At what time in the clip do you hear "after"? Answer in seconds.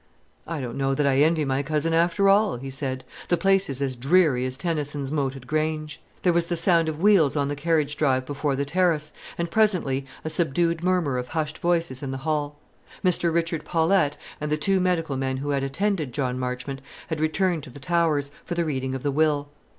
1.93-2.27